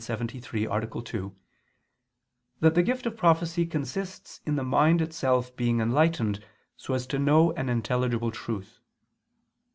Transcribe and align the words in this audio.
2) 0.03 0.17
that 2.59 2.73
the 2.73 2.81
gift 2.81 3.05
of 3.05 3.15
prophecy 3.15 3.67
consists 3.67 4.41
in 4.47 4.55
the 4.55 4.63
mind 4.63 4.99
itself 4.99 5.55
being 5.55 5.79
enlightened 5.79 6.43
so 6.75 6.95
as 6.95 7.05
to 7.05 7.19
know 7.19 7.51
an 7.51 7.69
intelligible 7.69 8.31
truth. 8.31 8.79